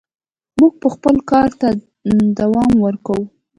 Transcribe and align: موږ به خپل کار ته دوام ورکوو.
موږ 0.59 0.73
به 0.81 0.87
خپل 0.95 1.15
کار 1.31 1.49
ته 1.59 1.67
دوام 2.39 2.71
ورکوو. 2.85 3.25